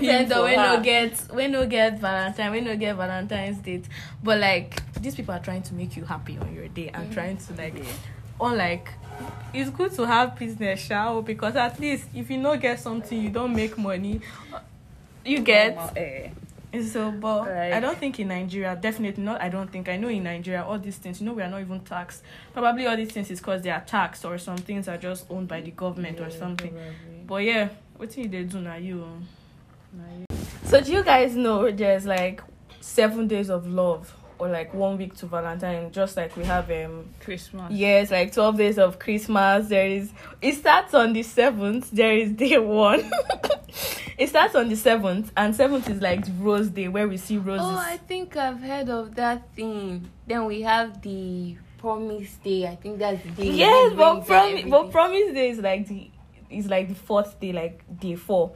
him, 0.04 0.10
ended. 0.10 0.34
for 0.34 0.44
We 0.44 0.56
no 0.56 0.82
get, 0.84 1.24
we 1.34 1.48
no 1.48 1.66
get 1.66 2.00
Valentine. 2.00 2.52
We 2.52 2.62
no 2.62 2.76
get 2.76 2.96
Valentine's 2.98 3.58
date. 3.60 3.86
But 4.22 4.40
like 4.40 4.84
these 5.02 5.16
people 5.16 5.34
are 5.34 5.40
trying 5.40 5.64
to 5.64 5.74
make 5.74 5.96
you 5.96 6.04
happy 6.04 6.38
on 6.38 6.54
your 6.54 6.68
day 6.68 6.90
and 6.94 7.12
trying 7.14 7.38
to 7.38 7.54
like, 7.54 7.74
or 8.38 8.54
like, 8.54 8.90
it's 9.54 9.70
good 9.70 9.94
to 9.94 10.06
have 10.06 10.38
business, 10.38 10.82
shall 10.82 11.22
because 11.22 11.56
at 11.56 11.80
least 11.80 12.08
if 12.14 12.30
you 12.30 12.38
no 12.38 12.58
get 12.58 12.80
something, 12.80 13.20
you 13.20 13.30
don't 13.30 13.56
make 13.56 13.78
money. 13.78 14.20
You 15.24 15.40
get 15.40 15.76
Normal, 15.76 15.94
eh. 15.96 16.30
So, 16.82 17.12
but 17.12 17.42
Like- 17.48 17.74
I 17.74 17.80
don't 17.80 17.98
think 17.98 18.20
in 18.20 18.30
Nigeria, 18.30 18.78
definitely 18.80 19.24
not. 19.24 19.42
I 19.42 19.50
don't 19.50 19.70
think 19.72 19.90
I 19.90 19.98
know 19.98 20.08
in 20.08 20.24
Nigeria 20.24 20.64
all 20.64 20.80
these 20.80 20.98
things. 20.98 21.20
You 21.20 21.28
know, 21.28 21.34
we 21.34 21.42
are 21.44 21.50
not 21.50 21.62
even 21.62 21.82
taxed. 21.82 22.24
Probably 22.54 22.88
all 22.88 22.96
these 22.96 23.12
things 23.12 23.30
is 23.30 23.40
because 23.40 23.62
they 23.62 23.70
are 23.72 23.82
taxed, 23.82 24.24
or 24.26 24.38
some 24.38 24.58
things 24.58 24.88
are 24.88 24.98
just 24.98 25.26
owned 25.30 25.48
by 25.48 25.62
the 25.62 25.72
government 25.72 26.20
or 26.20 26.30
something. 26.30 26.70
probably. 26.72 27.24
But 27.28 27.44
yeah, 27.44 27.70
what 27.98 28.12
thing 28.14 28.30
they 28.30 28.44
do 28.44 28.60
now? 28.62 28.76
You. 28.76 29.04
um. 29.04 29.28
You- 30.20 30.26
So 30.66 30.80
do 30.80 30.92
you 30.92 31.04
guys 31.04 31.36
know 31.36 31.70
there's 31.72 32.06
like 32.06 32.42
seven 32.80 33.28
days 33.28 33.50
of 33.50 33.68
love, 33.68 34.16
or 34.40 34.48
like 34.48 34.74
one 34.74 34.98
week 34.98 35.14
to 35.16 35.26
Valentine, 35.26 35.92
just 35.92 36.16
like 36.16 36.36
we 36.38 36.46
have 36.46 36.72
um 36.72 37.10
Christmas. 37.20 37.72
yes, 37.74 38.10
like 38.10 38.32
twelve 38.34 38.58
days 38.58 38.80
of 38.80 38.98
Christmas. 38.98 39.68
There 39.68 39.86
is 39.88 40.12
it 40.42 40.56
starts 40.56 40.94
on 40.94 41.12
the 41.14 41.24
seventh. 41.24 41.92
There 41.92 42.16
is 42.16 42.32
day 42.32 42.58
one. 42.58 43.12
it 44.22 44.30
starts 44.30 44.54
on 44.54 44.70
the 44.70 44.76
seventh, 44.76 45.32
and 45.36 45.56
seventh 45.56 45.90
is 45.90 46.00
like 46.00 46.24
rose 46.38 46.70
day 46.70 46.88
where 46.88 47.08
we 47.08 47.18
see 47.18 47.40
roses. 47.40 47.66
Oh, 47.66 47.76
I 47.76 47.98
think 47.98 48.38
I've 48.38 48.62
heard 48.62 48.88
of 48.88 49.16
that 49.16 49.52
thing. 49.56 50.12
Then 50.28 50.46
we 50.46 50.62
have 50.62 51.02
the 51.02 51.58
promise 51.80 52.36
day. 52.36 52.68
I 52.68 52.76
think 52.76 53.00
that's 53.00 53.24
the 53.24 53.32
day. 53.32 53.50
yes, 53.50 53.94
but 53.96 54.28
promise, 54.28 54.66
but 54.70 54.92
promise 54.92 55.34
day 55.34 55.50
is 55.50 55.58
like 55.58 55.88
the 55.88 56.12
is 56.52 56.68
like 56.68 56.90
the 56.90 56.94
fourth 56.94 57.40
day, 57.40 57.52
like 57.52 57.82
day 58.00 58.16
four. 58.16 58.54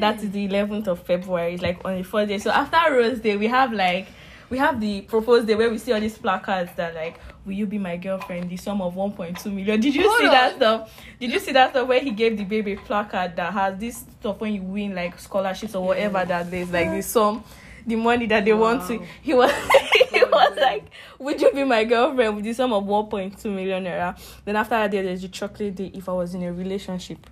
That 0.00 0.16
is 0.16 0.24
eh. 0.24 0.32
the 0.32 0.44
eleventh 0.46 0.88
of 0.88 1.00
February. 1.04 1.54
It's 1.54 1.62
like 1.62 1.80
on 1.84 1.96
the 1.98 2.02
fourth 2.02 2.26
day. 2.26 2.38
So 2.38 2.50
after 2.50 2.92
Rose 2.92 3.20
Day, 3.20 3.36
we 3.36 3.46
have 3.46 3.72
like 3.72 4.08
we 4.50 4.58
have 4.58 4.80
the 4.80 5.02
proposed 5.02 5.46
day 5.46 5.54
where 5.54 5.70
we 5.70 5.78
see 5.78 5.92
all 5.92 6.00
these 6.00 6.16
placards 6.16 6.70
that 6.76 6.94
like, 6.94 7.18
"Will 7.44 7.52
you 7.52 7.66
be 7.66 7.78
my 7.78 7.96
girlfriend?" 7.96 8.50
The 8.50 8.56
sum 8.56 8.80
of 8.80 8.96
one 8.96 9.12
point 9.12 9.38
two 9.38 9.50
million. 9.50 9.80
Did 9.80 9.94
you 9.94 10.08
Hold 10.08 10.18
see 10.20 10.26
that 10.26 10.56
stuff? 10.56 10.94
Did 11.20 11.32
you 11.32 11.38
see 11.38 11.52
that 11.52 11.70
stuff 11.70 11.88
where 11.88 12.00
he 12.00 12.10
gave 12.10 12.36
the 12.36 12.44
baby 12.44 12.76
placard 12.76 13.36
that 13.36 13.52
has 13.52 13.78
this 13.78 14.04
stuff 14.20 14.40
when 14.40 14.54
you 14.54 14.62
win 14.62 14.94
like 14.94 15.18
scholarships 15.18 15.74
or 15.74 15.86
whatever 15.86 16.24
that 16.24 16.50
there's 16.50 16.70
like 16.70 16.90
the 16.90 17.02
sum, 17.02 17.44
the 17.86 17.96
money 17.96 18.26
that 18.26 18.44
they 18.44 18.52
want 18.52 18.86
to. 18.88 19.02
He 19.22 19.34
was 19.34 19.50
he 20.10 20.24
was 20.24 20.56
like, 20.56 20.84
"Would 21.18 21.40
you 21.40 21.52
be 21.52 21.64
my 21.64 21.84
girlfriend?" 21.84 22.36
With 22.36 22.44
the 22.44 22.52
sum 22.52 22.72
of 22.72 22.86
one 22.86 23.06
point 23.06 23.38
two 23.38 23.50
million 23.50 23.84
naira. 23.84 24.18
Then 24.44 24.56
after 24.56 24.76
that, 24.76 24.90
day, 24.90 25.02
there's 25.02 25.22
the 25.22 25.28
chocolate 25.28 25.74
day. 25.74 25.90
If 25.94 26.08
I 26.08 26.12
was 26.12 26.34
in 26.34 26.42
a 26.42 26.52
relationship 26.52 27.26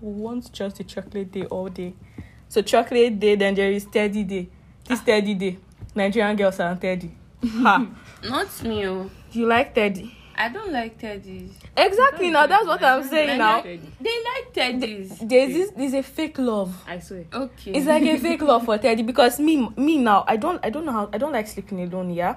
want 0.00 0.52
just 0.52 0.76
the 0.76 0.84
chocolate 0.84 1.32
day 1.32 1.44
all 1.46 1.68
day. 1.68 1.94
So 2.48 2.62
chocolate 2.62 3.18
day, 3.18 3.34
then 3.34 3.54
there 3.54 3.70
is 3.70 3.84
teddy 3.84 4.24
day. 4.24 4.48
This 4.84 5.00
teddy 5.00 5.34
day. 5.34 5.58
Nigerian 5.94 6.36
girls 6.36 6.60
are 6.60 6.70
on 6.70 6.78
teddy. 6.78 7.10
Ha. 7.48 7.86
Not 8.24 8.62
me. 8.64 8.86
oh. 8.86 9.10
You 9.32 9.46
like 9.46 9.74
teddy? 9.74 10.14
I 10.36 10.48
don't 10.50 10.72
like 10.72 10.98
teddies. 11.00 11.50
Exactly. 11.76 12.30
Now 12.30 12.46
that's 12.46 12.64
what 12.66 12.82
I'm 12.82 13.02
saying 13.02 13.30
I 13.30 13.36
now. 13.36 13.62
They 13.62 13.78
like 14.24 14.52
teddies. 14.54 15.18
There's 15.28 15.52
this. 15.52 15.70
There's 15.76 15.94
a 15.94 16.02
fake 16.02 16.38
love. 16.38 16.76
I 16.86 17.00
swear. 17.00 17.24
Okay. 17.32 17.72
It's 17.72 17.86
like 17.86 18.04
a 18.04 18.16
fake 18.20 18.42
love 18.42 18.64
for 18.64 18.78
teddy 18.78 19.02
because 19.02 19.40
me, 19.40 19.68
me 19.76 19.98
now, 19.98 20.24
I 20.28 20.36
don't, 20.36 20.64
I 20.64 20.70
don't 20.70 20.84
know 20.84 20.92
how, 20.92 21.10
I 21.12 21.18
don't 21.18 21.32
like 21.32 21.48
sleeping 21.48 21.82
alone. 21.82 22.10
Yeah. 22.10 22.36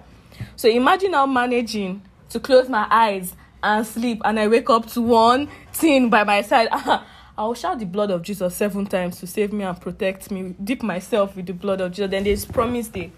So 0.55 0.67
imagine 0.67 1.12
now 1.12 1.27
managing 1.27 2.01
to 2.29 2.39
close 2.39 2.70
my 2.70 2.88
eyes 2.89 3.36
and 3.62 3.86
sleep, 3.86 4.22
and 4.25 4.39
I 4.39 4.48
wake 4.48 4.70
up 4.72 4.88
to 4.93 5.01
one 5.01 5.48
thing 5.74 6.10
by 6.10 6.24
my 6.24 6.41
side. 6.41 6.70
I'll 7.38 7.53
shout 7.53 7.79
the 7.79 7.86
blood 7.86 8.10
of 8.12 8.24
Jesus 8.24 8.55
seven 8.55 8.86
times 8.88 9.20
to 9.20 9.27
save 9.27 9.53
me 9.53 9.63
and 9.63 9.79
protect 9.79 10.31
me. 10.31 10.55
Dip 10.63 10.81
myself 10.81 11.36
with 11.36 11.46
the 11.46 11.53
blood 11.53 11.81
of 11.81 11.91
Jesus. 11.91 12.10
Then 12.12 12.24
there's 12.24 12.46
promise 12.46 12.88
day. 12.88 13.12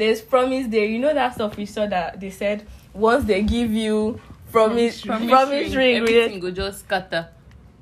There's 0.00 0.22
promise 0.22 0.66
day. 0.66 0.86
You 0.90 0.98
know 0.98 1.12
that 1.12 1.34
stuff 1.34 1.58
we 1.58 1.66
saw 1.66 1.86
that 1.86 2.18
they 2.18 2.30
said 2.30 2.66
once 2.94 3.26
they 3.26 3.42
give 3.42 3.70
you 3.70 4.18
promise 4.50 5.02
promise, 5.02 5.74
ring, 5.74 5.96
Everything 5.98 6.40
go 6.40 6.50
just 6.50 6.78
scatter. 6.80 7.28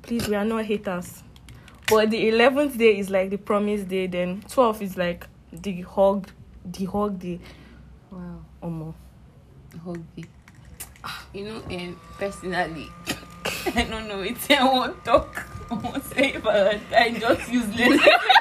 please 0.01 0.27
we 0.27 0.35
are 0.35 0.43
not 0.43 0.65
haters 0.65 1.23
but 1.87 2.09
the 2.11 2.29
11th 2.29 2.77
day 2.77 2.99
is 2.99 3.09
like 3.09 3.29
the 3.29 3.37
promise 3.37 3.83
day 3.83 4.05
then 4.05 4.43
12 4.49 4.81
is 4.81 4.97
like 4.97 5.27
the 5.53 5.81
hug 5.81 6.27
the 6.65 6.83
hug 6.85 7.17
day 7.19 7.39
Wow. 8.11 8.41
Omo. 8.63 8.93
Huggy. 9.85 10.25
You 11.33 11.45
know, 11.45 11.55
um, 11.71 11.99
personally, 12.17 12.89
I 13.75 13.83
don't 13.89 14.07
know. 14.09 14.19
It's 14.21 14.49
I 14.51 14.63
won't 14.63 15.05
talk. 15.05 15.45
I 15.71 15.75
won't 15.75 16.03
say 16.03 16.35
Valentine 16.37 17.19
just 17.19 17.49
useless. 17.49 18.01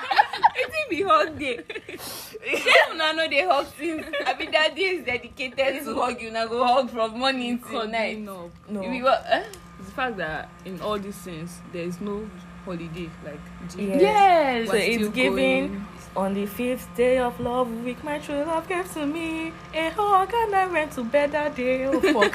It's 1.40 2.34
be 2.34 2.46
hug 2.46 2.48
day. 2.48 2.58
Shey 2.58 2.92
una 2.92 3.12
no 3.12 3.28
dey 3.28 3.44
hug 3.46 3.66
since. 3.78 4.06
I 4.26 4.34
mean 4.38 4.50
that 4.50 4.74
day 4.74 4.82
is 4.82 5.04
dedicated 5.04 5.84
to 5.84 5.94
hug 5.94 6.20
you. 6.20 6.28
Una 6.28 6.46
go 6.48 6.64
hug 6.64 6.90
from 6.90 7.18
morning 7.18 7.58
till 7.68 7.86
night. 7.88 8.18
No. 8.18 8.50
no 8.68 8.82
You 8.82 8.90
be 8.90 9.02
what? 9.02 9.24
Eh? 9.28 9.44
It's 9.78 9.88
the 9.88 9.92
fact 9.94 10.16
that 10.18 10.48
in 10.64 10.80
all 10.80 10.98
these 10.98 11.16
things 11.16 11.58
there 11.72 11.82
is 11.84 12.00
no 12.00 12.28
holiday 12.64 13.08
like 13.24 13.40
G- 13.74 13.86
Yeah. 13.88 13.98
Yes. 14.00 14.68
so 14.68 14.74
it's 14.74 14.96
still 14.96 15.10
giving 15.10 15.68
going. 15.68 15.86
on 16.16 16.34
the 16.34 16.44
fifth 16.46 16.88
day 16.96 17.18
of 17.18 17.38
love 17.40 17.70
week 17.84 18.02
my 18.04 18.18
true 18.18 18.42
love 18.44 18.68
gave 18.68 18.92
to 18.92 19.06
me 19.06 19.52
a 19.72 19.88
hug 19.90 20.30
and 20.34 20.54
i 20.54 20.66
went 20.66 20.92
to 20.92 21.02
bed 21.04 21.32
that 21.32 21.54
day 21.56 21.86
oh 21.86 21.98
fuck 22.00 22.34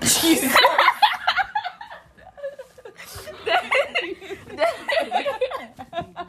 jesus 0.02 0.54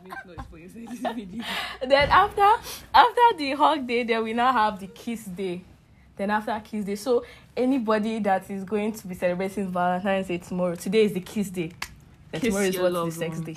Make 0.04 0.26
noise 0.26 0.46
for 0.50 0.58
you 1.20 1.26
say 1.26 1.38
this 1.38 1.46
video. 1.82 1.90
then 1.90 2.10
after 2.10 2.70
after 2.94 3.38
the 3.38 3.52
hug 3.54 3.88
day 3.88 4.04
then 4.04 4.24
we 4.24 4.34
now 4.34 4.52
have 4.52 4.80
the 4.80 4.88
kiss 4.88 5.26
day 5.26 5.62
then 6.16 6.30
after 6.30 6.60
kiss 6.64 6.86
day 6.86 6.96
so 6.96 7.24
anybody 7.56 8.20
that 8.20 8.50
is 8.50 8.64
going 8.64 8.92
to 8.92 9.08
be 9.08 9.16
celebrating 9.16 9.70
valentine's 9.72 10.28
day 10.28 10.38
tomorrow 10.38 10.76
today 10.76 11.04
is 11.06 11.14
the 11.14 11.20
kiss 11.22 11.50
day 11.50 11.72
then 12.32 12.42
Kiss 12.42 12.50
tomorrow 12.50 12.66
is 12.66 12.76
your 12.76 12.84
what's 12.84 12.94
the 12.94 13.00
loved 13.00 13.14
sex 13.14 13.36
ones. 13.36 13.46
day 13.46 13.56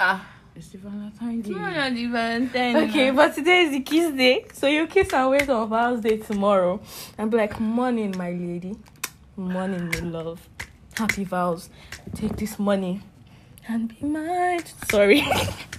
Ah. 0.00 0.26
It's 0.56 0.68
the 0.68 0.78
Valentine 0.78 1.40
Day. 1.40 1.50
Tomorrow 1.50 1.72
na 1.72 1.90
the 1.90 2.06
Valentine. 2.06 2.76
okay 2.76 3.10
na. 3.10 3.16
but 3.16 3.34
today 3.34 3.62
is 3.62 3.70
the 3.72 3.80
kiss 3.80 4.12
day 4.14 4.46
so 4.52 4.68
you 4.68 4.86
kiss 4.86 5.12
and 5.12 5.30
wait 5.30 5.48
on 5.48 5.68
val's 5.68 6.00
day 6.00 6.16
tomorrow 6.18 6.80
and 7.18 7.28
be 7.28 7.36
like 7.36 7.58
morning 7.58 8.14
my 8.16 8.30
lady 8.30 8.76
morning 9.36 9.88
my 9.88 9.98
love 9.98 10.48
happy 10.96 11.24
vows 11.24 11.70
take 12.14 12.36
this 12.36 12.56
money 12.60 13.00
and 13.66 13.88
be 13.88 14.06
mine 14.06 14.62
sorry 14.88 15.26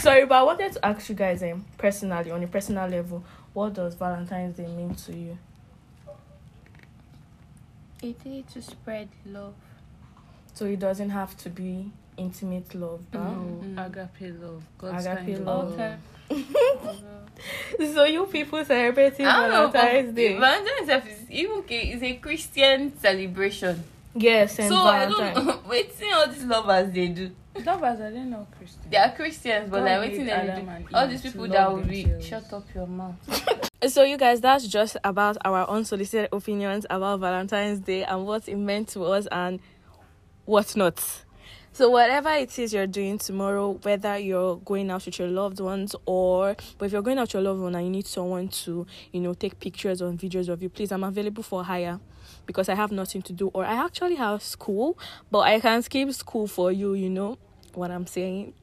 sorry 0.00 0.26
but 0.26 0.34
i 0.36 0.42
wanted 0.42 0.72
to 0.72 0.84
ask 0.84 1.08
you 1.08 1.14
guys 1.14 1.42
um, 1.42 1.64
personally 1.76 2.30
on 2.30 2.42
a 2.42 2.46
personal 2.46 2.88
level 2.88 3.22
what 3.52 3.74
does 3.74 3.94
valentine's 3.94 4.56
day 4.56 4.66
mean 4.66 4.94
to 4.94 5.12
you 5.16 5.36
A 8.02 8.12
day 8.12 8.44
to 8.52 8.62
spread 8.62 9.08
love. 9.26 9.54
So 10.54 10.66
it 10.66 10.78
doesn't 10.78 11.10
have 11.10 11.36
to 11.38 11.50
be 11.50 11.90
intimate 12.16 12.72
love. 12.74 13.00
Bah? 13.10 13.18
No, 13.18 13.64
Mm. 13.64 13.86
agape 13.86 14.34
love. 14.40 14.62
God's 14.78 15.04
Agape 15.04 15.16
kind 15.36 15.48
of 15.48 15.76
love. 15.78 15.98
So 17.94 18.04
you 18.04 18.26
people 18.26 18.64
celebrating 18.64 19.26
I 19.26 19.32
don't 19.32 19.50
know. 19.50 19.68
Valentine's 19.70 20.14
Day. 20.14 20.38
Valentine's 20.38 20.86
Day 20.86 21.10
is 21.10 21.30
even 21.30 21.56
okay. 21.58 21.82
It's 21.92 22.02
a 22.02 22.14
Christian 22.16 22.96
celebration. 22.98 23.82
Yes, 24.18 24.58
and 24.58 24.68
so 24.68 24.76
I 24.76 25.06
Valentine. 25.06 25.34
don't 25.34 25.46
know. 25.46 25.60
Waiting 25.68 26.12
all 26.14 26.26
these 26.28 26.44
lovers 26.44 26.92
they 26.92 27.08
do. 27.08 27.30
Lovers 27.64 28.00
are 28.00 28.10
they 28.10 28.20
not 28.20 28.50
Christian? 28.56 28.82
They 28.90 28.96
are 28.96 29.12
Christians, 29.12 29.70
but 29.70 29.78
God 29.78 29.84
like 29.84 30.00
made 30.00 30.18
waiting 30.18 30.28
and 30.30 30.86
do. 30.88 30.96
All 30.96 31.08
these 31.08 31.22
people 31.22 31.48
that 31.48 31.72
will 31.72 31.82
be 31.82 32.12
shut 32.20 32.52
up 32.52 32.66
your 32.74 32.86
mouth. 32.86 33.16
So 33.86 34.02
you 34.02 34.16
guys, 34.16 34.40
that's 34.40 34.66
just 34.66 34.96
about 35.04 35.36
our 35.44 35.64
unsolicited 35.70 36.30
opinions 36.32 36.84
about 36.90 37.20
Valentine's 37.20 37.78
Day 37.78 38.02
and 38.02 38.26
what 38.26 38.48
it 38.48 38.56
meant 38.56 38.88
to 38.88 39.04
us 39.04 39.28
and 39.30 39.60
what 40.46 40.74
not. 40.74 41.24
So 41.78 41.88
whatever 41.90 42.30
it 42.30 42.58
is 42.58 42.74
you're 42.74 42.88
doing 42.88 43.18
tomorrow, 43.18 43.78
whether 43.82 44.18
you're 44.18 44.56
going 44.56 44.90
out 44.90 45.06
with 45.06 45.16
your 45.16 45.28
loved 45.28 45.60
ones 45.60 45.94
or 46.06 46.56
but 46.76 46.86
if 46.86 46.92
you're 46.92 47.02
going 47.02 47.18
out 47.18 47.28
with 47.28 47.34
your 47.34 47.42
loved 47.44 47.60
one 47.60 47.76
and 47.76 47.84
you 47.84 47.90
need 47.92 48.08
someone 48.08 48.48
to, 48.48 48.84
you 49.12 49.20
know, 49.20 49.32
take 49.32 49.60
pictures 49.60 50.02
or 50.02 50.10
videos 50.10 50.48
of 50.48 50.60
you, 50.60 50.70
please 50.70 50.90
I'm 50.90 51.04
available 51.04 51.44
for 51.44 51.62
hire 51.62 52.00
because 52.46 52.68
I 52.68 52.74
have 52.74 52.90
nothing 52.90 53.22
to 53.22 53.32
do 53.32 53.52
or 53.54 53.64
I 53.64 53.74
actually 53.74 54.16
have 54.16 54.42
school, 54.42 54.98
but 55.30 55.42
I 55.42 55.60
can 55.60 55.80
skip 55.82 56.10
school 56.14 56.48
for 56.48 56.72
you, 56.72 56.94
you 56.94 57.10
know 57.10 57.38
what 57.74 57.92
I'm 57.92 58.08
saying. 58.08 58.54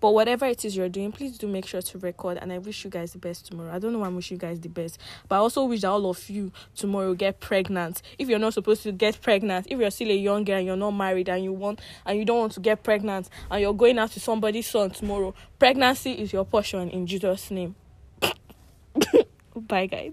But 0.00 0.14
whatever 0.14 0.46
it 0.46 0.64
is 0.64 0.76
you're 0.76 0.88
doing, 0.88 1.12
please 1.12 1.38
do 1.38 1.46
make 1.46 1.66
sure 1.66 1.82
to 1.82 1.98
record. 1.98 2.38
And 2.38 2.52
I 2.52 2.58
wish 2.58 2.84
you 2.84 2.90
guys 2.90 3.12
the 3.12 3.18
best 3.18 3.46
tomorrow. 3.46 3.72
I 3.72 3.78
don't 3.78 3.92
know 3.92 4.00
why 4.00 4.06
I'm 4.06 4.16
wishing 4.16 4.36
you 4.36 4.40
guys 4.40 4.60
the 4.60 4.68
best, 4.68 4.98
but 5.28 5.36
I 5.36 5.38
also 5.38 5.64
wish 5.64 5.82
that 5.82 5.88
all 5.88 6.08
of 6.08 6.28
you 6.30 6.52
tomorrow 6.76 7.14
get 7.14 7.40
pregnant. 7.40 8.02
If 8.18 8.28
you're 8.28 8.38
not 8.38 8.54
supposed 8.54 8.82
to 8.84 8.92
get 8.92 9.20
pregnant, 9.20 9.66
if 9.70 9.78
you're 9.78 9.90
still 9.90 10.10
a 10.10 10.16
young 10.16 10.44
girl 10.44 10.58
and 10.58 10.66
you're 10.66 10.76
not 10.76 10.92
married 10.92 11.28
and 11.28 11.42
you 11.42 11.52
want 11.52 11.80
and 12.06 12.18
you 12.18 12.24
don't 12.24 12.38
want 12.38 12.52
to 12.52 12.60
get 12.60 12.82
pregnant 12.82 13.28
and 13.50 13.60
you're 13.60 13.74
going 13.74 13.98
out 13.98 14.12
to 14.12 14.20
somebody's 14.20 14.66
son 14.68 14.90
tomorrow, 14.90 15.34
pregnancy 15.58 16.12
is 16.12 16.32
your 16.32 16.44
portion 16.44 16.88
in 16.90 17.06
Jesus' 17.06 17.50
name. 17.50 17.74
Bye, 19.56 19.86
guys. 19.86 20.06